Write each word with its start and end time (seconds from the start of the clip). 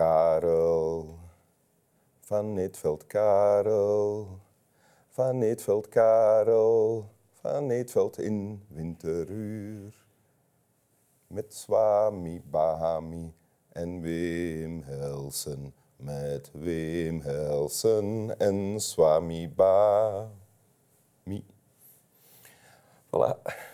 Karel. 0.00 1.18
Van 2.20 2.52
Neetveld 2.54 3.06
Karel. 3.06 4.40
Van 5.08 5.38
Neetveld 5.38 5.88
Karel. 5.88 7.10
Van 7.32 7.66
Neetveld 7.66 8.18
in 8.18 8.62
winteruur. 8.68 9.94
Met 11.26 11.54
Swami 11.54 12.42
Bahami 12.50 13.34
en 13.72 14.00
Wim 14.00 14.82
Helsen. 14.82 15.74
Met 15.96 16.50
Wim 16.52 17.20
Helsen 17.20 18.38
en 18.38 18.80
Swami 18.80 19.48
Bahami. 19.48 20.30
Voilà. 23.10 23.68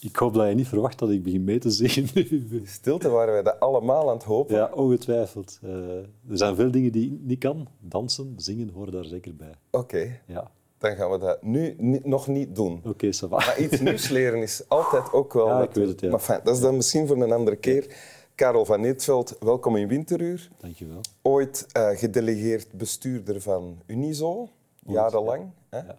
Ik 0.00 0.16
hoop 0.16 0.34
dat 0.34 0.48
je 0.48 0.54
niet 0.54 0.68
verwacht 0.68 0.98
dat 0.98 1.10
ik 1.10 1.22
begin 1.22 1.44
mee 1.44 1.58
te 1.58 1.70
zingen. 1.70 2.08
In 2.14 2.62
stilte 2.66 3.08
waren 3.08 3.32
wij 3.32 3.42
dat 3.42 3.60
allemaal 3.60 4.08
aan 4.08 4.14
het 4.16 4.24
hopen. 4.24 4.56
ja, 4.56 4.70
ongetwijfeld. 4.74 5.58
Eh, 5.62 5.70
er 5.98 6.06
zijn 6.38 6.54
veel 6.56 6.70
dingen 6.70 6.92
die 6.92 7.12
ik 7.12 7.18
niet 7.22 7.38
kan. 7.38 7.68
Dansen, 7.80 8.34
zingen 8.36 8.68
horen 8.70 8.92
daar 8.92 9.04
zeker 9.04 9.36
bij. 9.36 9.52
Oké, 9.70 10.20
Ja, 10.26 10.50
dan 10.78 10.96
gaan 10.96 11.10
we 11.10 11.18
dat 11.18 11.42
nu 11.42 11.74
ni- 11.78 12.00
nog 12.02 12.26
niet 12.26 12.54
doen. 12.54 12.80
oké, 12.84 13.12
va. 13.12 13.26
Maar 13.28 13.58
iets 13.60 13.80
nieuws 13.80 14.08
leren 14.08 14.42
is 14.42 14.62
altijd 14.68 15.12
ook 15.12 15.32
wel... 15.32 15.46
Ja, 15.58 15.62
ik 15.62 15.72
weet 15.74 15.88
het, 15.88 16.00
ja. 16.00 16.10
Maar 16.10 16.20
fijn, 16.20 16.40
dat 16.44 16.54
is 16.54 16.60
dan 16.60 16.76
misschien 16.76 17.06
voor 17.06 17.16
een 17.22 17.32
andere 17.32 17.56
keer. 17.56 17.96
Karel 18.34 18.64
van 18.64 18.80
Neetveld, 18.80 19.36
welkom 19.40 19.76
in 19.76 19.88
Winteruur. 19.88 20.50
Dankjewel. 20.60 21.00
Ooit 21.22 21.66
eh, 21.72 21.88
gedelegeerd 21.90 22.72
bestuurder 22.72 23.40
van 23.40 23.78
Unizo, 23.86 24.48
jarenlang. 24.86 25.50
Hè? 25.68 25.78
Ja. 25.78 25.98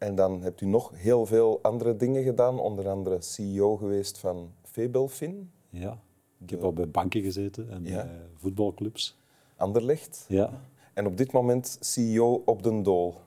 En 0.00 0.14
dan 0.14 0.42
hebt 0.42 0.60
u 0.60 0.66
nog 0.66 0.90
heel 0.94 1.26
veel 1.26 1.58
andere 1.62 1.96
dingen 1.96 2.22
gedaan, 2.22 2.58
onder 2.60 2.88
andere 2.88 3.20
CEO 3.20 3.76
geweest 3.76 4.18
van 4.18 4.52
Febelfin, 4.62 5.50
Ja. 5.70 6.00
Ik 6.38 6.50
heb 6.50 6.62
al 6.62 6.72
bij 6.72 6.88
banken 6.88 7.22
gezeten 7.22 7.70
en 7.70 7.84
Ja. 7.84 8.04
bij 8.04 8.20
voetbalclubs. 8.36 9.18
Anderlecht. 9.56 10.24
Ja. 10.28 10.50
En 10.94 11.06
op 11.06 11.16
dit 11.16 11.32
moment 11.32 11.76
CEO 11.80 12.42
op 12.44 12.62
den 12.62 12.82
Dool. 12.82 13.20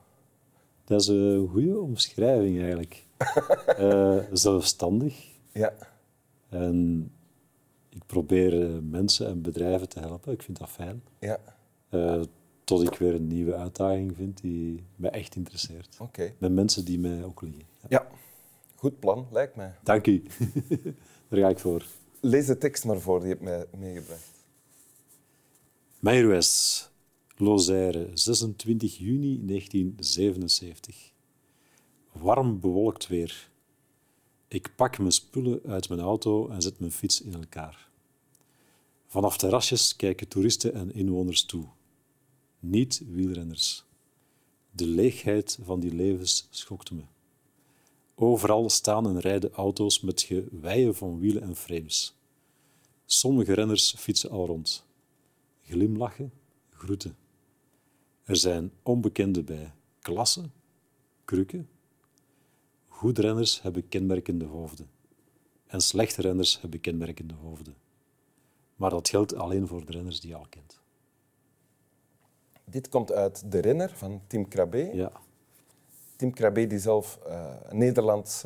Dat 0.84 1.02
is 1.02 1.08
een 1.08 1.48
goede 1.48 1.80
omschrijving 1.80 2.60
eigenlijk. 2.62 3.06
Eh, 3.78 4.18
zelfstandig. 4.32 5.28
Ja, 5.52 5.74
En 6.50 7.12
ik 7.90 8.06
probeer 8.06 8.62
eh, 8.62 8.78
mensen 8.82 9.28
en 9.28 9.42
bedrijven 9.42 9.90
te 9.90 10.00
helpen. 10.00 10.32
Ik 10.34 10.42
vind 10.42 10.60
dat 10.60 10.70
fijn. 10.70 11.04
ja, 11.20 11.40
Eh, 11.90 12.22
tot 12.64 12.82
ik 12.84 12.96
weer 12.96 13.14
een 13.14 13.28
nieuwe 13.28 13.56
uitdaging 13.56 14.16
vind 14.16 14.42
die 14.42 14.84
mij 14.96 15.10
echt 15.12 15.36
interesseert. 15.36 15.98
oké. 16.00 16.34
Met 16.38 16.52
mensen 16.52 16.86
die 16.86 17.00
mij 17.00 17.24
ook 17.24 17.42
liggen. 17.42 17.64
Ja. 17.82 17.88
Ja, 17.90 18.08
goed 18.76 19.00
plan, 19.00 19.28
lijkt 19.32 19.56
mij. 19.56 19.76
Dank 19.84 20.08
u. 20.08 20.24
Daar 21.28 21.40
ga 21.40 21.50
ik 21.50 21.60
voor. 21.60 21.86
Lees 22.20 22.46
de 22.46 22.58
tekst 22.58 22.86
maar 22.86 23.00
voor, 23.00 23.20
die 23.20 23.28
je 23.28 23.34
hebt 23.34 23.46
mij 23.46 23.66
meegebracht. 23.80 24.32
Meijerwes, 26.00 26.90
Lozère, 27.38 28.10
26 28.14 28.98
juni 28.98 29.46
1977. 29.46 31.12
Warm 32.12 32.60
bewolkt 32.60 33.08
weer. 33.08 33.50
Ik 34.48 34.76
pak 34.76 34.98
mijn 34.98 35.12
spullen 35.12 35.62
uit 35.68 35.90
mijn 35.90 36.02
auto 36.02 36.50
en 36.50 36.62
zet 36.62 36.80
mijn 36.80 36.92
fiets 36.92 37.22
in 37.22 37.34
elkaar. 37.34 37.90
Vanaf 39.08 39.38
terrasjes 39.38 39.96
kijken 39.96 40.28
toeristen 40.28 40.74
en 40.74 40.94
inwoners 40.94 41.46
toe. 41.46 41.66
Niet 42.66 43.04
wielrenners. 43.08 43.84
De 44.72 44.88
leegheid 44.88 45.58
van 45.62 45.80
die 45.80 45.94
levens 45.94 46.48
schokte 46.50 46.96
me. 46.96 47.02
Overal 48.16 48.70
staan 48.70 49.08
en 49.08 49.20
rijden 49.20 49.52
auto's 49.52 50.00
met 50.02 50.22
geweien 50.22 50.96
van 50.96 51.20
wielen 51.20 51.44
en 51.44 51.56
frames. 51.56 52.16
Sommige 53.06 53.54
renners 53.54 53.96
fietsen 53.98 54.30
al 54.30 54.46
rond 54.46 54.86
glimlachen, 55.62 56.34
groeten. 56.70 57.16
Er 58.24 58.36
zijn 58.36 58.72
onbekenden 58.84 59.46
bij, 59.46 59.74
klassen, 60.00 60.54
krukken. 61.26 61.70
Goede 62.88 63.22
renners 63.22 63.62
hebben 63.62 63.88
kenmerkende 63.88 64.46
hoofden 64.46 64.90
en 65.68 65.82
slechte 65.82 66.22
renners 66.22 66.62
hebben 66.62 66.82
kenmerkende 66.82 67.34
hoofden. 67.34 67.76
Maar 68.76 68.90
dat 68.90 69.10
geldt 69.10 69.36
alleen 69.36 69.68
voor 69.68 69.86
de 69.86 69.92
renners 69.92 70.20
die 70.20 70.30
je 70.30 70.36
al 70.36 70.48
kent. 70.50 70.83
Dit 72.74 72.90
komt 72.90 73.12
uit 73.12 73.52
De 73.52 73.60
Renner 73.60 73.92
van 73.96 74.22
Tim 74.28 74.48
Krabbe. 74.48 74.90
Ja, 74.94 75.12
Tim 76.16 76.34
Krabbe, 76.34 76.68
die 76.68 76.80
zelf 76.80 77.20
eh, 77.28 77.46
een 77.64 77.78
Nederlands 77.78 78.46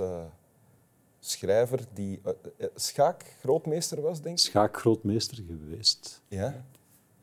schrijver, 1.19 1.79
die 1.93 2.19
eh, 2.23 2.31
eh, 2.57 2.67
schaakgrootmeester 2.75 4.01
was, 4.01 4.21
denk 4.21 4.37
ik. 4.37 4.43
schaakgrootmeester 4.43 5.43
geweest 5.47 6.21
Ja, 6.27 6.65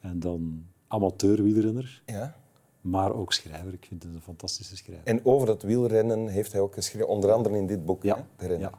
en 0.00 0.20
dan 0.20 0.66
amateurwielrenner, 0.88 2.02
ja. 2.06 2.36
maar 2.80 3.14
ook 3.14 3.32
schrijver. 3.32 3.72
Ik 3.72 3.84
vind 3.84 4.02
het 4.02 4.14
een 4.14 4.20
fantastische 4.20 4.76
schrijver. 4.76 5.06
En 5.06 5.24
over 5.24 5.46
dat 5.46 5.62
wielrennen 5.62 6.28
heeft 6.28 6.52
hij 6.52 6.60
ook 6.60 6.74
geschreven, 6.74 7.08
onder 7.08 7.32
andere 7.32 7.56
in 7.56 7.66
dit 7.66 7.84
boek, 7.84 8.02
Ja, 8.02 8.16
hè, 8.16 8.22
De 8.36 8.46
Renner. 8.46 8.70
ja. 8.70 8.78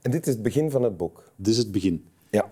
En 0.00 0.10
dit 0.10 0.26
is 0.26 0.32
het 0.32 0.42
begin 0.42 0.70
van 0.70 0.82
het 0.82 0.96
boek. 0.96 1.30
Dit 1.36 1.46
is 1.46 1.56
het 1.56 1.72
begin. 1.72 2.10
Ja. 2.30 2.50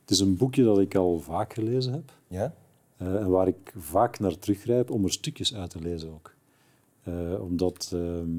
Het 0.00 0.10
is 0.10 0.20
een 0.20 0.36
boekje 0.36 0.64
dat 0.64 0.78
ik 0.78 0.94
al 0.94 1.20
vaak 1.20 1.52
gelezen 1.52 1.92
heb. 1.92 2.12
Ja? 2.28 2.54
Eh, 3.04 3.14
en 3.20 3.28
waar 3.30 3.48
ik 3.48 3.72
vaak 3.76 4.18
naar 4.18 4.38
teruggrijp 4.38 4.90
om 4.90 5.04
er 5.04 5.12
stukjes 5.12 5.54
uit 5.54 5.70
te 5.70 5.78
lezen 5.80 6.12
ook. 6.12 6.34
Eh, 7.02 7.40
omdat 7.42 7.90
ehm, 7.94 8.36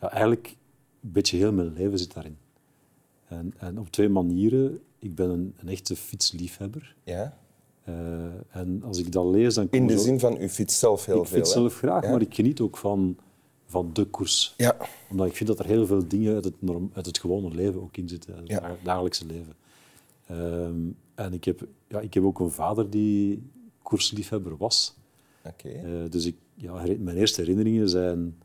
ja, 0.00 0.10
eigenlijk 0.10 0.56
een 1.02 1.12
beetje 1.12 1.36
heel 1.36 1.52
mijn 1.52 1.72
leven 1.72 1.98
zit 1.98 2.14
daarin. 2.14 2.36
En, 3.28 3.54
en 3.58 3.78
op 3.78 3.90
twee 3.90 4.08
manieren. 4.08 4.80
Ik 4.98 5.14
ben 5.14 5.30
een, 5.30 5.54
een 5.58 5.68
echte 5.68 5.96
fietsliefhebber. 5.96 6.94
ja. 7.04 7.38
Eh, 7.84 7.94
en 8.50 8.82
als 8.84 8.98
ik 8.98 9.12
dat 9.12 9.26
lees, 9.26 9.54
dan 9.54 9.68
kom 9.68 9.78
In 9.78 9.86
de 9.86 9.98
zin 9.98 10.20
van, 10.20 10.40
u 10.40 10.48
fietst 10.48 10.78
zelf 10.78 11.04
heel 11.06 11.20
Ik 11.22 11.26
veel. 11.26 11.36
fiets 11.38 11.54
hè? 11.54 11.60
zelf 11.60 11.76
graag, 11.76 12.04
Ja. 12.04 12.10
maar 12.10 12.20
ik 12.20 12.34
geniet 12.34 12.60
ook 12.60 12.76
van, 12.76 13.16
van 13.66 13.90
de 13.92 14.04
koers. 14.04 14.54
Ja, 14.56 14.76
Omdat 15.10 15.26
ik 15.26 15.36
vind 15.36 15.48
dat 15.48 15.58
er 15.58 15.66
heel 15.66 15.86
veel 15.86 16.08
dingen 16.08 16.34
uit 16.34 16.44
het, 16.44 16.62
norm, 16.62 16.90
uit 16.92 17.06
het 17.06 17.18
gewone 17.18 17.50
leven 17.54 17.82
ook 17.82 17.96
in 17.96 18.08
zitten. 18.08 18.34
uit 18.34 18.40
Het 18.42 18.50
Ja. 18.50 18.76
dagelijkse 18.82 19.26
leven. 19.26 19.54
Ehm, 20.26 20.76
en 21.14 21.32
ik 21.32 21.44
heb, 21.44 21.66
ja, 21.88 22.00
ik 22.00 22.14
heb 22.14 22.24
ook 22.24 22.40
een 22.40 22.50
vader 22.50 22.90
die 22.90 23.42
koersliefhebber 23.88 24.56
was. 24.56 24.94
oké. 25.44 25.68
Eh, 25.68 26.10
dus 26.10 26.26
ik, 26.26 26.36
ja, 26.54 26.72
mijn 26.98 27.16
eerste 27.16 27.40
herinneringen 27.40 27.88
zijn, 27.88 28.36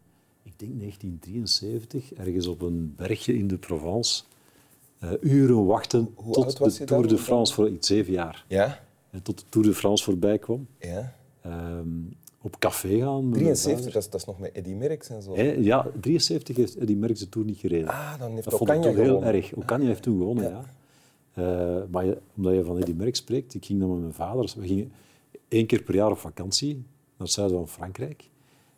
ik 0.44 0.54
denk 0.60 0.72
1973, 0.80 2.14
ergens 2.14 2.48
op 2.48 2.62
een 2.62 2.94
bergje 2.96 3.38
in 3.38 3.48
de 3.48 3.58
Provence. 3.58 4.24
Eh, 5.00 5.12
uren 5.22 5.66
wachten 5.66 6.10
Hoe 6.16 6.34
tot 6.34 6.78
de 6.78 6.84
Tour 6.86 7.08
de 7.08 7.18
France, 7.18 7.54
voor 7.54 7.70
iets 7.70 7.88
zeven 7.88 8.14
jaar. 8.14 8.46
Ja? 8.48 8.80
En 9.10 9.22
tot 9.22 9.38
de 9.40 9.44
Tour 9.50 9.68
de 9.68 9.74
France 9.74 10.04
voorbij 10.04 10.38
kwam. 10.40 10.68
Ja. 10.80 11.16
Ehm, 11.42 11.88
op 12.42 12.60
café 12.60 13.00
gaan. 13.00 13.30
met 13.30 13.42
mijn 13.42 13.54
73, 13.56 13.72
vader. 13.76 13.94
dat 13.94 14.04
is, 14.04 14.10
dat 14.10 14.20
is 14.20 14.26
nog 14.28 14.40
met 14.40 14.52
Eddy 14.54 14.74
Merckx 14.74 15.10
en 15.10 15.22
zo. 15.22 15.38
Ja, 15.42 15.88
73 16.02 16.56
heeft 16.56 16.76
Eddy 16.76 16.94
Merckx 16.96 17.20
de 17.20 17.30
Tour 17.30 17.48
niet 17.48 17.58
gereden. 17.58 17.88
Ah, 17.88 18.20
dan 18.20 18.32
heeft 18.32 18.44
dat 18.50 18.58
vond 18.58 18.70
ik 18.70 18.82
toch 18.82 18.96
heel 18.96 19.24
erg. 19.24 19.52
Ocaña 19.54 19.86
heeft 19.86 20.02
toen 20.02 20.18
gewonnen, 20.18 20.44
ja. 20.50 20.64
Ja. 21.36 21.76
Eh, 21.78 21.84
maar 21.92 22.06
je- 22.06 22.18
omdat 22.36 22.54
je 22.54 22.64
van 22.64 22.78
Eddy 22.78 22.94
Merckx 22.94 23.20
spreekt, 23.20 23.54
ik 23.54 23.66
ging 23.66 23.80
dan 23.80 23.90
met 23.90 24.00
mijn 24.00 24.14
vader. 24.14 24.54
We 24.58 24.68
gingen 24.68 24.92
één 25.48 25.66
keer 25.66 25.84
per 25.84 25.96
jaar 25.96 26.12
op 26.12 26.18
vakantie 26.18 26.74
naar 26.76 26.84
het 27.18 27.32
zuiden 27.32 27.58
van 27.58 27.68
Frankrijk. 27.68 28.18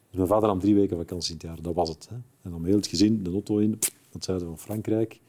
Dus 0.07 0.15
mijn 0.15 0.27
vader 0.27 0.47
nam 0.47 0.59
drie 0.59 0.75
weken 0.75 0.97
vakantie 0.97 1.29
in 1.31 1.37
het 1.37 1.47
jaar, 1.47 1.61
dat 1.61 1.73
was 1.73 1.89
het. 1.89 2.09
Hè. 2.09 2.15
En 2.15 2.51
dan 2.51 2.65
heel 2.65 2.75
het 2.75 2.87
gezin 2.87 3.23
de 3.23 3.31
auto 3.31 3.57
in, 3.57 3.69
naar 3.69 3.79
het 4.11 4.23
zuiden 4.23 4.47
van 4.47 4.59
Frankrijk. 4.59 5.19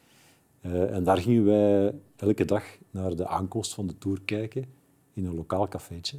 Eh, 0.60 0.94
en 0.94 1.04
daar 1.04 1.16
gingen 1.16 1.44
wij 1.44 1.94
elke 2.16 2.44
dag 2.44 2.64
naar 2.90 3.16
de 3.16 3.26
aankomst 3.26 3.74
van 3.74 3.86
de 3.86 3.98
Tour 3.98 4.20
kijken 4.24 4.64
in 5.12 5.26
een 5.26 5.34
lokaal 5.34 5.68
cafeetje. 5.68 6.18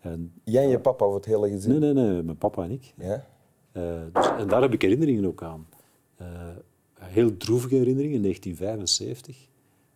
En, 0.00 0.32
Jij 0.44 0.64
en 0.64 0.68
je 0.68 0.80
papa 0.80 1.04
voor 1.04 1.14
het 1.14 1.24
hele 1.24 1.48
gezin? 1.48 1.70
nee, 1.70 1.92
nee, 1.92 2.04
nee, 2.04 2.22
mijn 2.22 2.38
papa 2.38 2.64
en 2.64 2.70
ik. 2.70 2.94
Ja? 2.96 3.26
Eh, 3.72 3.82
dus, 4.12 4.26
en 4.38 4.48
daar 4.48 4.62
heb 4.62 4.72
ik 4.72 4.82
herinneringen 4.82 5.26
ook 5.26 5.42
aan. 5.42 5.66
Eh, 6.16 6.26
heel 6.98 7.36
droevige 7.36 7.74
herinneringen 7.74 8.16
in 8.16 8.22
1975. 8.22 9.48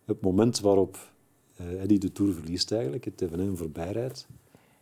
Het 0.05 0.21
moment 0.21 0.59
waarop 0.59 1.12
eh 1.55 1.81
Eddy 1.81 1.97
de 1.97 2.11
Tour 2.11 2.33
verliest 2.33 2.71
eigenlijk, 2.71 3.05
het 3.05 3.21
evenement 3.21 3.57
voorbij 3.57 3.91
rijdt. 3.91 4.27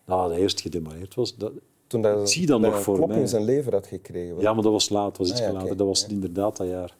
Nadat 0.05 0.29
hij 0.31 0.39
eerst 0.39 0.61
gedemareerd 0.61 1.15
was. 1.15 1.35
Dat, 1.37 1.51
Toen 1.87 2.01
dat, 2.01 2.21
Ik 2.21 2.27
zie 2.27 2.45
dat 2.45 2.61
dat 2.61 2.69
nog 2.69 2.77
een 2.79 2.83
voor 2.85 2.95
klop 2.95 3.07
mij. 3.09 3.19
in 3.19 3.27
zijn 3.27 3.43
lever 3.43 3.73
had 3.73 3.87
gekregen. 3.87 4.39
ja, 4.39 4.53
maar 4.53 4.63
dat 4.63 4.71
was 4.71 4.89
laat, 4.89 5.17
was 5.17 5.29
iets 5.29 5.39
Ah, 5.41 5.47
ja, 5.47 5.53
later. 5.53 5.77
Dat 5.77 5.87
was 5.87 6.01
Ja. 6.01 6.07
inderdaad 6.07 6.57
dat 6.57 6.67
jaar. 6.67 6.95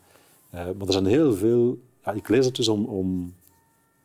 Eh, 0.50 0.66
maar 0.78 0.88
er 0.88 0.94
zijn 0.94 1.06
heel 1.06 1.34
veel... 1.34 1.78
Ja, 2.06 2.12
ik 2.12 2.28
lees 2.30 2.46
het 2.46 2.56
dus 2.56 2.68
om, 2.68 2.86
om 2.86 3.34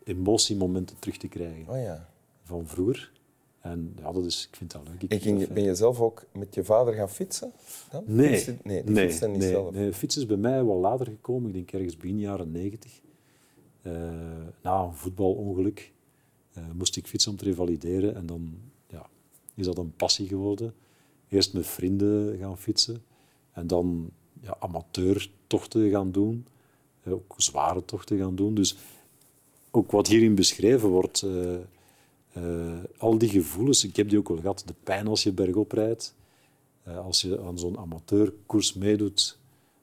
emotiemomenten 0.04 0.96
terug 0.98 1.16
te 1.16 1.28
krijgen 1.28 1.68
Oh 1.68 1.76
ja. 1.82 2.08
van 2.44 2.66
vroeger. 2.66 3.12
En 3.60 3.94
ja, 3.98 4.12
dat 4.12 4.24
is, 4.24 4.48
ik 4.50 4.56
vind 4.56 4.72
dat 4.72 4.82
leuk. 4.88 5.10
Ik 5.10 5.22
ging, 5.22 5.48
ben 5.52 5.62
je 5.62 5.74
zelf 5.74 6.00
ook 6.00 6.24
met 6.32 6.54
je 6.54 6.64
vader 6.64 6.94
gaan 6.94 7.08
fietsen? 7.10 7.52
Dan? 7.90 8.02
Nee, 8.06 8.28
Fietsen- 8.28 8.58
nee, 8.62 8.84
die 8.84 8.94
nee, 8.94 9.06
niet 9.06 9.20
nee, 9.38 9.48
zelf. 9.50 9.70
nee. 9.74 9.92
Fietsen 9.92 10.20
is 10.20 10.26
bij 10.26 10.36
mij 10.36 10.64
wel 10.64 10.76
later 10.78 11.06
gekomen. 11.06 11.48
Ik 11.48 11.54
denk 11.54 11.72
ergens 11.72 11.96
begin 11.96 12.18
jaren 12.18 12.50
negentig. 12.52 13.00
Eh, 13.82 13.92
na 14.66 14.82
een 14.82 14.94
voetbalongeluk 14.94 15.92
eh, 16.52 16.62
moest 16.74 16.96
ik 16.96 17.06
fietsen 17.06 17.30
om 17.30 17.36
te 17.36 17.44
revalideren. 17.44 18.14
En 18.14 18.26
dan 18.26 18.58
ja, 18.88 19.06
is 19.54 19.66
dat 19.66 19.78
een 19.78 19.96
passie 19.96 20.28
geworden. 20.28 20.74
Eerst 21.28 21.52
met 21.52 21.66
vrienden 21.66 22.38
gaan 22.38 22.58
fietsen. 22.58 23.02
En 23.52 23.66
dan 23.66 24.10
ja, 24.40 24.56
amateurtochten 24.58 25.90
gaan 25.90 26.12
doen. 26.12 26.46
Eh, 27.02 27.12
ook 27.12 27.34
zware 27.36 27.84
tochten 27.84 28.18
gaan 28.18 28.36
doen. 28.36 28.54
Dus 28.54 28.76
ook 29.70 29.90
wat 29.90 30.06
hierin 30.06 30.34
beschreven 30.34 30.88
wordt, 30.88 31.22
eh, 31.22 31.56
al 32.98 33.18
die 33.18 33.28
gevoelens, 33.28 33.84
ik 33.84 33.96
heb 33.96 34.08
die 34.08 34.18
ook 34.18 34.28
wel 34.28 34.40
gehad. 34.40 34.62
De 34.66 34.74
pijn 34.82 35.06
als 35.06 35.22
je 35.22 35.32
bergop 35.32 35.72
rijdt. 35.72 36.14
Als 36.84 37.20
je 37.22 37.40
aan 37.40 37.58
zo'n 37.58 37.78
amateurkoers 37.78 38.74
meedoet, 38.74 39.38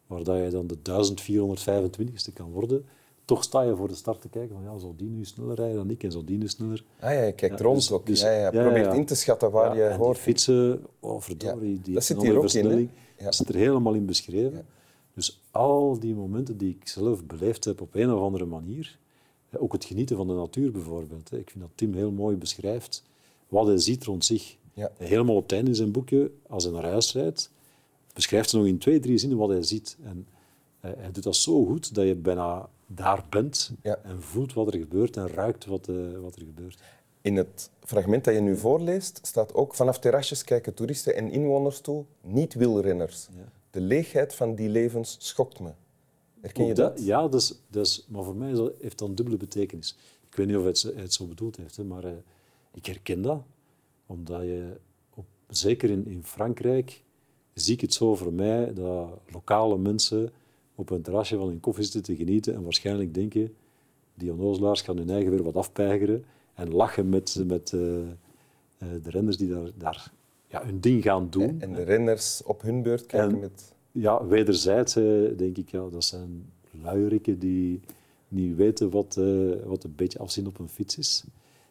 waar 0.07 0.24
dat 0.24 0.44
je 0.44 0.50
dan 0.50 0.68
de 0.68 0.81
1425ste 0.81 2.33
kan 2.33 2.51
worden, 2.51 2.85
toch 3.25 3.44
sta 3.44 3.62
je 3.62 3.75
voor 3.75 3.88
de 3.88 3.96
start 3.96 4.22
te 4.22 4.30
kijken 4.30 4.56
van 4.56 4.64
ja, 4.64 4.78
zal 4.78 4.96
die 4.98 5.10
nu 5.10 5.25
sneller 5.25 5.56
rijden 5.56 5.75
dan 5.75 5.90
ik 5.90 6.04
en 6.04 6.12
zal 6.12 6.25
die 6.25 6.38
nu 6.38 6.48
sneller... 6.48 6.84
Ah 7.00 7.14
ja, 7.14 7.22
je 7.22 7.31
kijkt 7.31 7.60
Ja, 7.60 7.66
rond 7.66 7.78
dus- 7.78 7.92
ook. 7.92 8.06
dus- 8.06 8.22
ja, 8.22 8.31
ja, 8.31 8.50
probeert 8.50 8.94
in 8.94 9.06
te 9.06 9.16
schatten 9.16 9.52
waar 9.52 9.78
je 9.78 9.94
hoort. 9.94 10.16
Die 10.16 10.24
fietsen, 10.24 10.86
oh 11.00 11.22
verdorie, 11.22 11.81
die 11.81 11.94
dat 11.94 12.04
zit 12.04 12.22
hier 12.22 12.38
ook 12.38 12.52
in, 12.52 12.90
dat 13.24 13.36
zit 13.36 13.50
er 13.50 13.56
helemaal 13.56 13.94
in 13.94 14.06
beschreven. 14.06 14.66
Dus 15.14 15.42
al 15.52 16.00
die 16.00 16.16
momenten 16.16 16.58
die 16.58 16.78
ik 16.80 16.88
zelf 16.88 17.25
beleefd 17.25 17.66
heb 17.66 17.81
op 17.81 17.96
een 17.96 18.14
of 18.14 18.22
andere 18.22 18.46
manier, 18.46 18.98
ook 19.58 19.74
het 19.74 19.86
genieten 19.86 20.18
van 20.18 20.28
de 20.28 20.34
natuur 20.34 20.72
bijvoorbeeld. 20.72 21.31
Ik 21.31 21.50
vind 21.50 21.64
dat 21.64 21.69
Tim 21.76 21.94
heel 21.94 22.12
mooi 22.12 22.36
beschrijft 22.36 23.04
wat 23.48 23.68
hij 23.68 23.78
ziet 23.78 24.04
rond 24.04 24.26
zich. 24.26 24.58
Helemaal 24.98 25.36
op 25.36 25.44
het 25.44 25.52
einde 25.52 25.69
in 25.69 25.76
zijn 25.76 25.92
boekje, 25.92 26.31
als 26.48 26.64
hij 26.64 26.74
naar 26.74 26.86
huis 26.86 27.14
rijdt, 27.14 27.52
beschrijft 28.14 28.52
hij 28.52 28.60
nog 28.60 28.69
in 28.69 28.78
twee, 28.78 29.00
drie 29.00 29.18
zinnen 29.18 29.38
wat 29.38 29.50
hij 29.50 29.64
ziet. 29.64 29.98
En 30.04 30.28
eh, 30.80 30.92
hij 30.98 31.12
doet 31.12 31.24
dat 31.24 31.36
zo 31.36 31.66
goed 31.66 31.96
dat 31.96 32.06
je 32.06 32.16
bijna 32.16 32.69
daar 32.95 33.25
bent 33.30 33.72
Ja. 33.81 33.98
en 34.04 34.22
voelt 34.22 34.54
wat 34.54 34.74
er 34.74 34.80
gebeurt 34.80 35.18
en 35.18 35.28
ruikt 35.28 35.66
wat, 35.66 35.88
eh, 35.88 35.95
wat 36.22 36.36
er 36.36 36.42
gebeurt. 36.42 36.80
In 37.22 37.36
het 37.36 37.69
fragment 37.84 38.24
dat 38.24 38.34
je 38.34 38.40
nu 38.42 38.57
voorleest 38.57 39.19
staat 39.22 39.54
ook 39.54 39.74
vanaf 39.75 40.00
terrasjes 40.00 40.44
kijken 40.44 40.74
toeristen 40.74 41.16
en 41.16 41.31
inwoners 41.31 41.80
toe, 41.81 42.06
niet 42.22 42.54
wielrenners. 42.54 43.28
Ja. 43.36 43.51
De 43.69 43.81
leegheid 43.81 44.36
van 44.36 44.56
die 44.56 44.69
levens 44.69 45.16
schokt 45.19 45.60
me. 45.60 45.72
Herken 46.42 46.66
je 46.66 46.74
dat? 46.74 47.04
Ja, 47.04 47.28
dat 47.28 47.60
is, 47.72 48.06
maar 48.10 48.24
voor 48.24 48.36
mij 48.36 48.72
heeft 48.81 48.98
dat 48.98 49.10
een 49.10 49.16
dubbele 49.16 49.38
betekenis. 49.38 49.95
Ik 50.30 50.36
weet 50.36 50.48
niet 50.48 50.56
of 50.56 50.62
hij 50.62 50.72
het, 50.72 51.01
het 51.01 51.13
zo 51.13 51.25
bedoeld 51.25 51.57
heeft, 51.57 51.78
hè, 51.78 51.84
maar 51.84 52.04
eh, 52.04 52.12
ik 52.74 52.86
herken 52.86 53.22
dat. 53.22 53.42
Omdat 54.06 54.42
je, 54.42 54.78
op, 55.16 55.25
zeker 55.50 55.90
in, 55.90 56.07
in 56.07 56.24
Frankrijk, 56.24 57.04
zie 57.54 57.74
ik 57.74 57.81
het 57.81 57.94
zo 57.94 58.16
voor 58.16 58.34
mij 58.34 58.74
dat 58.74 59.10
lokale 59.31 59.78
mensen 59.78 60.31
op 60.75 60.90
een 60.90 61.02
terrasje 61.02 61.38
van 61.38 61.48
hun 61.48 61.60
koffie 61.60 61.84
zitten 61.84 62.04
te 62.04 62.16
genieten 62.16 62.54
en 62.54 62.64
waarschijnlijk 62.64 63.14
denken, 63.14 63.54
die 64.16 64.31
onnozelaars 64.31 64.81
gaan 64.81 64.98
hun 64.98 65.10
eigen 65.10 65.31
weer 65.31 65.44
wat 65.44 65.56
afpeigeren 65.56 66.25
en 66.54 66.74
lachen 66.74 67.10
met, 67.10 67.44
met 67.48 67.74
eh, 67.74 68.00
eh, 68.00 68.08
de 68.78 69.10
renners 69.10 69.38
die 69.38 69.48
daar, 69.50 69.70
daar 69.78 70.12
ja, 70.48 70.64
hun 70.66 70.80
ding 70.80 71.04
gaan 71.04 71.28
doen. 71.30 71.62
En 71.62 71.74
de 71.74 71.84
renners 71.84 72.44
op 72.44 72.62
hun 72.62 72.81
beurt 72.81 73.06
kijken 73.06 73.34
En- 73.34 73.40
met... 73.40 73.72
Ja, 73.92 74.25
wederzijds 74.25 74.96
eh, 74.96 75.04
denk 75.38 75.58
ik, 75.58 75.70
ja, 75.70 75.90
dat 75.90 76.04
zijn 76.04 76.46
luierikken 76.81 77.40
die 77.40 77.81
niet 78.28 78.56
weten 78.56 78.90
wat, 78.90 79.16
wat 79.66 79.84
een 79.84 79.94
beetje 79.96 80.19
afzien 80.19 80.48
op 80.48 80.60
een 80.60 80.69
fiets 80.69 80.98
is. 80.98 81.24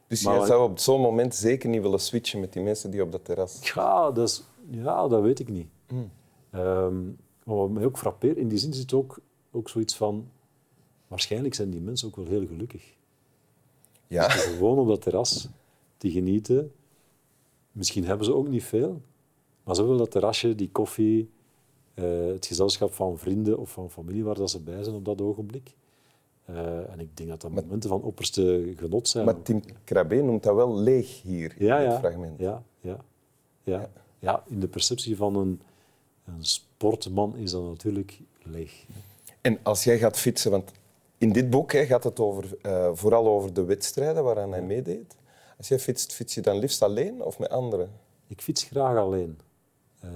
Dus 0.07 0.25
Maar- 0.25 0.37
jij 0.37 0.47
zou 0.47 0.71
op 0.71 0.79
zo'n 0.79 1.01
moment 1.01 1.35
zeker 1.35 1.69
niet 1.69 1.83
willen 1.83 2.01
switchen 2.01 2.41
met 2.41 2.53
die 2.53 2.63
mensen 2.63 2.91
die 2.91 3.03
op 3.03 3.13
dat 3.13 3.25
terras... 3.25 3.73
Ja, 3.75 4.11
dat, 4.11 4.29
is, 4.29 4.43
ja, 4.71 5.09
dat 5.09 5.23
weet 5.23 5.39
ik 5.39 5.49
niet. 5.49 5.67
Hmm. 5.89 6.11
Ehm, 6.51 6.97
maar 7.45 7.57
wat 7.57 7.71
mij 7.71 7.85
ook 7.85 7.99
frappeert, 7.99 8.37
in 8.37 8.49
die 8.49 8.59
zin 8.59 8.73
zit 8.75 8.93
ook, 8.93 9.19
ook 9.51 9.69
zoiets 9.69 9.97
van... 9.97 10.29
Waarschijnlijk 11.09 11.55
zijn 11.55 11.71
die 11.71 11.81
mensen 11.81 12.09
ook 12.09 12.17
wel 12.17 12.27
heel 12.27 12.47
gelukkig. 12.47 12.95
Ja, 14.07 14.29
Gewoon 14.29 14.79
op 14.79 14.87
dat 14.89 15.03
terras 15.03 15.49
te 15.97 16.11
genieten. 16.11 16.73
Misschien 17.73 18.05
hebben 18.05 18.27
ze 18.27 18.35
ook 18.35 18.49
niet 18.49 18.65
veel, 18.65 19.01
maar 19.65 19.75
ze 19.75 19.81
hebben 19.81 19.89
wel 19.89 19.99
dat 19.99 20.11
terrasje, 20.11 20.55
die 20.55 20.71
koffie, 20.71 21.31
eh, 21.95 22.05
het 22.27 22.47
gezelschap 22.47 22.93
van 22.93 23.19
vrienden 23.19 23.59
of 23.59 23.71
van 23.73 23.91
familie 23.91 24.25
waar 24.25 24.35
dat 24.35 24.51
ze 24.51 24.61
bij 24.61 24.83
zijn 24.83 24.97
op 24.97 25.05
dat 25.05 25.21
ogenblik. 25.21 25.75
Eh, 26.45 26.91
en 26.93 27.01
ik 27.01 27.17
denk 27.17 27.29
dat 27.29 27.41
dat 27.41 27.51
Maar- 27.51 27.63
momenten 27.63 27.89
van 27.91 28.03
opperste 28.03 28.73
genot 28.77 29.09
zijn. 29.09 29.25
maar 29.25 29.43
Tim 29.43 29.63
Krabbe 29.85 30.23
noemt 30.23 30.43
dat 30.43 30.55
wel 30.55 30.79
leeg 30.79 31.23
hier 31.23 31.55
ja, 31.59 31.77
in 31.79 31.85
ja, 31.85 31.91
het 31.91 31.99
fragment. 31.99 32.39
Ja, 32.39 32.63
ja, 32.81 32.99
ja. 33.63 33.81
Ja. 33.81 33.91
ja, 34.19 34.43
in 34.47 34.61
de 34.61 34.69
perceptie 34.69 35.17
van 35.17 35.37
een, 35.37 35.61
een 36.25 36.45
sportman 36.45 37.37
is 37.37 37.51
dat 37.51 37.63
natuurlijk 37.63 38.21
leeg. 38.43 38.85
En 39.41 39.59
als 39.63 39.85
jij 39.85 39.99
gaat 39.99 40.19
fietsen, 40.19 40.51
want 40.51 40.73
in 41.19 41.33
dit 41.33 41.51
boek 41.51 41.73
hè, 41.73 41.87
gaat 41.87 42.05
het 42.05 42.21
over, 42.21 42.57
eh, 42.63 42.91
vooral 42.93 43.29
over 43.29 43.55
de 43.55 43.65
wedstrijden 43.65 44.25
waaraan 44.25 44.53
hij 44.53 44.63
meedeed. 44.63 45.17
Als 45.59 45.69
jij 45.69 45.79
fietst, 45.79 46.13
fiets 46.13 46.35
je 46.35 46.41
dan 46.41 46.59
liefst 46.59 46.83
alleen 46.83 47.23
of 47.23 47.39
met 47.39 47.51
anderen? 47.51 47.91
Ik 48.27 48.41
fiets 48.41 48.63
graag 48.63 48.97
alleen. 48.97 49.39
Eh, 50.01 50.11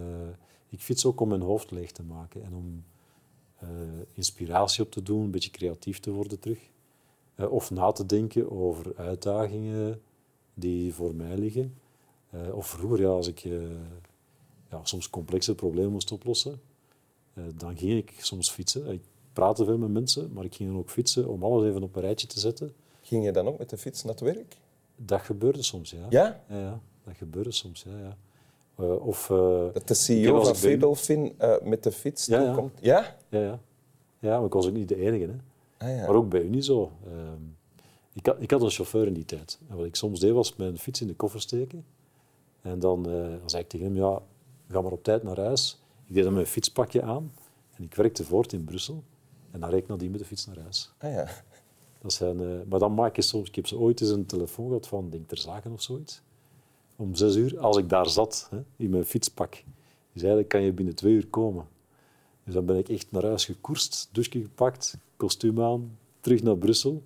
ik 0.69 0.81
fiets 0.81 1.05
ook 1.05 1.20
om 1.20 1.29
mijn 1.29 1.41
hoofd 1.41 1.70
leeg 1.70 1.93
te 1.93 2.03
maken 2.03 2.44
en 2.44 2.55
om 2.55 2.85
eh, 3.56 3.69
inspiratie 4.12 4.85
op 4.85 4.91
te 4.91 5.03
doen, 5.03 5.23
een 5.23 5.31
beetje 5.31 5.50
creatief 5.50 6.00
te 6.00 6.11
worden 6.11 6.38
terug. 6.38 6.58
Of 7.50 7.70
na 7.70 7.93
te 7.93 8.06
denken 8.06 8.50
over 8.50 8.93
uitdagingen 8.97 10.03
die 10.55 10.94
voor 10.94 11.14
mij 11.14 11.37
liggen. 11.37 11.79
Of 12.53 12.67
vroeger, 12.67 13.00
ja, 13.00 13.08
als 13.08 13.26
ik 13.26 13.49
ja, 14.76 14.84
soms 14.84 15.11
complexe 15.11 15.55
problemen 15.55 15.93
moest 15.93 16.12
oplossen, 16.12 16.61
eh, 17.34 17.44
dan 17.55 17.76
ging 17.76 17.93
ik 17.93 18.14
soms 18.19 18.50
fietsen. 18.50 18.87
Ik 18.93 19.02
praatte 19.32 19.64
veel 19.64 19.78
met 19.78 19.90
mensen, 19.90 20.32
maar 20.32 20.44
ik 20.44 20.55
ging 20.55 20.69
dan 20.69 20.78
ook 20.78 20.90
fietsen 20.90 21.28
om 21.28 21.43
alles 21.43 21.64
even 21.69 21.82
op 21.82 21.96
een 21.96 22.02
rijtje 22.02 22.26
te 22.26 22.40
zetten. 22.40 22.75
Ging 23.00 23.25
je 23.25 23.32
dan 23.32 23.46
ook 23.46 23.58
met 23.58 23.70
de 23.70 23.76
fiets 23.76 24.02
naar 24.02 24.12
het 24.12 24.23
werk? 24.23 24.56
Dat 24.96 25.20
gebeurde 25.20 25.62
soms, 25.62 25.90
ja. 25.90 26.06
Ja? 26.11 26.43
Ja, 26.49 26.58
ja, 26.58 26.81
dat 27.05 27.17
gebeurde 27.17 27.52
soms, 27.52 27.82
ja. 27.82 27.99
ja. 27.99 28.17
Eh, 28.76 29.06
of, 29.06 29.31
eh, 29.31 29.64
Dat 29.73 29.88
de 29.88 29.94
CEO 29.94 30.44
van 30.44 30.56
Fabelfin 30.56 31.34
eh, 31.38 31.55
met 31.62 31.82
de 31.82 31.93
fiets 31.93 32.26
Ja, 32.26 32.40
ja. 32.40 32.46
toekomt? 32.46 32.79
Ja? 32.81 33.17
Ja, 33.29 33.40
ja. 33.40 33.61
ja, 34.19 34.37
maar 34.37 34.46
ik 34.46 34.52
was 34.52 34.67
ook 34.67 34.72
niet 34.72 34.88
de 34.88 34.96
enige. 34.96 35.25
Hè. 35.25 35.37
Ah, 35.87 35.96
ja. 35.96 36.06
Maar 36.06 36.14
ook 36.17 36.29
bij 36.29 36.43
u 36.43 36.49
niet 36.49 36.64
zo. 36.64 36.93
Ehm, 37.05 37.43
ik, 38.12 38.26
had, 38.26 38.37
ik 38.38 38.50
had 38.50 38.62
een 38.62 38.70
chauffeur 38.70 39.06
in 39.06 39.12
die 39.12 39.25
tijd. 39.25 39.58
En 39.69 39.76
wat 39.76 39.87
ik 39.87 39.96
soms 39.96 40.20
deed, 40.20 40.32
was 40.32 40.56
mijn 40.56 40.79
fiets 40.79 41.00
in 41.00 41.06
de 41.06 41.14
koffer 41.14 41.40
steken. 41.40 41.84
En 42.62 42.79
dan, 42.79 43.02
dan 43.02 43.50
zei 43.50 43.62
ik 43.62 43.69
tegen 43.69 43.87
hem, 43.87 43.96
ja, 43.96 44.22
ga 44.69 44.81
maar 44.81 44.93
op 44.93 45.05
tijd 45.05 45.23
naar 45.23 45.41
huis. 45.41 45.81
Ik 46.07 46.15
deed 46.15 46.25
dan 46.25 46.33
mijn 46.33 46.47
fietspakje 46.47 47.03
aan. 47.03 47.33
En 47.75 47.85
ik 47.85 47.95
werkte 47.95 48.25
voort 48.25 48.53
in 48.53 48.65
Brussel. 48.65 49.05
En 49.51 49.61
dan 49.61 49.71
reed 49.71 49.83
ik 49.83 49.89
nadien 49.89 50.11
met 50.11 50.21
de 50.21 50.27
fiets 50.27 50.47
naar 50.47 50.59
huis. 50.59 50.93
Ah, 50.99 51.13
ja. 51.13 51.29
Dat 52.01 52.13
zijn, 52.13 52.41
eh, 52.41 52.69
maar 52.69 52.79
dan 52.79 52.95
maak 52.95 53.17
je 53.17 53.23
soms... 53.23 53.49
Ik 53.49 53.55
heb 53.55 53.67
zo 53.67 53.77
ooit 53.77 54.01
eens 54.01 54.11
een 54.11 54.27
telefoon 54.27 54.67
gehad 54.67 54.89
van 54.89 55.11
Denk 55.11 55.29
ter 55.29 55.39
Zaken 55.39 55.73
of 55.73 55.82
zoiets. 55.82 56.23
Om 56.96 57.15
zes 57.15 57.37
uur, 57.37 57.58
als 57.58 57.77
ik 57.77 57.89
daar 57.89 58.08
zat, 58.08 58.49
hè, 58.51 58.65
in 58.77 58.91
mijn 58.91 59.05
fietspak. 59.05 59.65
Zei, 60.15 60.35
dan 60.35 60.46
kan 60.46 60.63
je 60.63 60.73
binnen 60.73 60.94
twee 60.94 61.13
uur 61.13 61.27
komen. 61.27 61.67
Dus 62.44 62.55
dan 62.55 62.65
ben 62.65 62.77
ik 62.77 62.89
echt 62.89 63.13
naar 63.13 63.25
huis 63.25 63.44
gekoerst, 63.44 64.08
douche 64.13 64.31
gepakt, 64.31 64.99
kostuum 65.17 65.63
aan, 65.63 65.99
terug 66.20 66.43
naar 66.43 66.56
Brussel. 66.56 67.03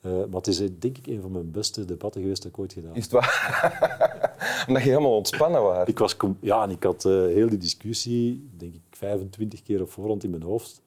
Eh, 0.00 0.12
maar 0.12 0.28
het 0.30 0.46
is 0.46 0.60
eh, 0.60 0.68
denk 0.78 0.98
ik 0.98 1.06
een 1.06 1.20
van 1.20 1.32
mijn 1.32 1.50
beste 1.50 1.84
debatten 1.84 2.20
geweest 2.20 2.42
dat 2.42 2.52
ik 2.52 2.58
ooit 2.58 2.72
gedaan 2.72 2.88
heb. 2.88 2.98
Is 2.98 3.02
het 3.02 3.12
waar? 3.12 4.26
Omdat 4.68 4.82
je 4.82 4.88
helemaal 4.88 5.16
ontspannen 5.16 5.62
was. 5.62 5.88
Ik, 5.88 5.98
was 5.98 6.16
ja, 6.40 6.62
en 6.62 6.70
ik 6.70 6.82
had 6.82 7.04
eh, 7.04 7.12
heel 7.12 7.48
die 7.48 7.58
discussie, 7.58 8.48
denk 8.56 8.74
ik, 8.74 8.80
25 8.90 9.62
keer 9.62 9.82
op 9.82 9.90
voorhand 9.90 10.24
in 10.24 10.30
mijn 10.30 10.42
hoofd 10.42 10.82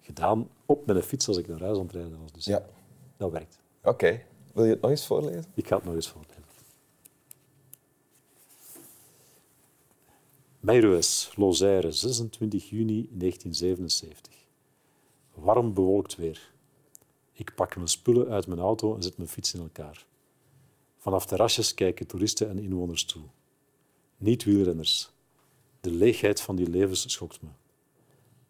gedaan 0.00 0.48
op 0.66 0.86
mijn 0.86 1.02
fiets 1.02 1.28
als 1.28 1.36
ik 1.36 1.48
naar 1.48 1.60
huis 1.60 1.76
aan 1.78 1.82
het 1.82 1.92
rijden 1.92 2.20
was. 2.22 2.32
Dus 2.32 2.44
Ja. 2.44 2.66
dat 3.16 3.30
werkt. 3.30 3.58
Oké. 3.82 4.20
Wil 4.52 4.64
je 4.64 4.70
het 4.70 4.80
nog 4.80 4.90
eens 4.90 5.06
voorlezen? 5.06 5.44
Ik 5.54 5.66
ga 5.66 5.76
het 5.76 5.84
nog 5.84 5.94
eens 5.94 6.08
voorlezen. 6.08 6.42
Meirues, 10.60 11.32
Lozère, 11.36 11.92
26 11.92 12.70
juni 12.70 13.08
1977. 13.10 14.32
Warm 15.34 15.74
bewolkt 15.74 16.16
weer. 16.16 16.52
Ik 17.32 17.54
pak 17.54 17.76
mijn 17.76 17.88
spullen 17.88 18.28
uit 18.28 18.46
mijn 18.46 18.60
auto 18.60 18.94
en 18.94 19.02
zet 19.02 19.16
mijn 19.16 19.28
fiets 19.28 19.54
in 19.54 19.60
elkaar. 19.60 20.06
Vanaf 21.04 21.26
terrasjes 21.26 21.74
kijken 21.74 22.06
toeristen 22.06 22.48
en 22.48 22.58
inwoners 22.58 23.04
toe. 23.04 23.22
Niet 24.16 24.44
wielrenners. 24.44 25.10
De 25.80 25.90
leegheid 25.90 26.40
van 26.40 26.56
die 26.56 26.68
levens 26.68 27.12
schokt 27.12 27.42
me. 27.42 27.48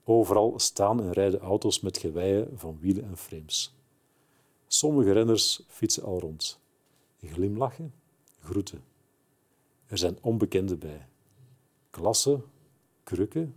Overal 0.04 0.58
staan 0.58 1.00
en 1.00 1.12
rijden 1.12 1.40
auto's 1.40 1.80
met 1.80 1.98
geweien 1.98 2.58
van 2.58 2.78
wielen 2.80 3.04
en 3.04 3.16
frames. 3.16 3.74
Sommige 4.66 5.12
renners 5.12 5.62
fietsen 5.68 6.02
al 6.02 6.20
rond. 6.20 6.60
Glimlachen, 7.20 7.94
groeten. 8.40 8.84
Er 9.86 9.98
zijn 9.98 10.18
onbekenden 10.20 10.78
bij. 10.78 11.06
Klassen, 11.90 12.44
krukken. 13.02 13.54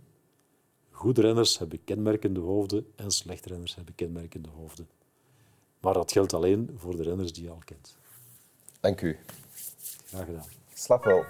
Goede 0.90 1.20
renners 1.20 1.58
hebben 1.58 1.84
kenmerkende 1.84 2.40
hoofden 2.40 2.92
en 2.96 3.10
slechte 3.10 3.48
renners 3.48 3.74
hebben 3.74 3.94
kenmerkende 3.94 4.48
hoofden. 4.48 4.88
Maar 5.80 5.94
dat 5.94 6.12
geldt 6.12 6.34
alleen 6.34 6.70
voor 6.76 6.96
de 6.96 7.02
renners 7.02 7.32
die 7.32 7.42
je 7.42 7.50
al 7.50 7.62
kent. 7.64 7.98
Dank 8.80 9.00
u. 9.02 9.18
Graag 10.06 10.24
gedaan. 10.24 10.44
Slap 10.74 11.04
wel. 11.04 11.24